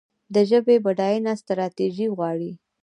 [0.33, 2.51] د ژبې بډاینه ستراتیژي غواړي.